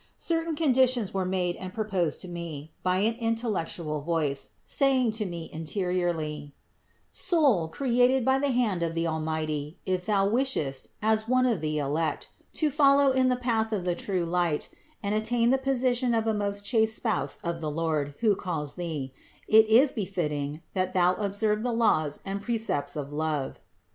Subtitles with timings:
[0.17, 5.47] Certain conditions were made and proposed to me by an intellectual voice, saying to me
[5.53, 6.55] interiorly:
[7.11, 11.77] "Soul, created by the hand of the Almighty, if thou wishest, as one of the
[11.77, 14.69] elect, to follow in the path of the true light
[15.03, 19.13] and attain the position of a most chaste spouse of the Lord, who calls thee,
[19.47, 23.59] it is befitting, that thou observe the laws and precepts of love.